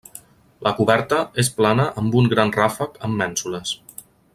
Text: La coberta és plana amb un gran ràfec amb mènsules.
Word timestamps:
La 0.67 0.71
coberta 0.79 1.19
és 1.45 1.51
plana 1.59 1.87
amb 2.03 2.19
un 2.23 2.33
gran 2.35 2.55
ràfec 2.59 3.01
amb 3.09 3.23
mènsules. 3.23 3.79